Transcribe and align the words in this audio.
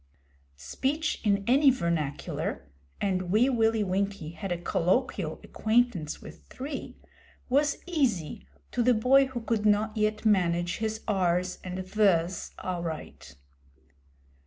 Speech 0.57 1.21
in 1.23 1.43
any 1.45 1.69
vernacular 1.69 2.65
and 2.99 3.29
Wee 3.31 3.49
Willie 3.51 3.83
Winkie 3.83 4.31
had 4.31 4.51
a 4.51 4.57
colloquial 4.57 5.39
acquaintance 5.43 6.19
with 6.23 6.43
three 6.47 6.97
was 7.49 7.77
easy 7.85 8.47
to 8.71 8.81
the 8.81 8.95
boy 8.95 9.27
who 9.27 9.41
could 9.41 9.63
not 9.63 9.95
yet 9.95 10.25
manage 10.25 10.77
his 10.77 11.03
'r's' 11.07 11.59
and 11.63 11.77
'th's' 11.77 12.49
aright. 12.57 13.35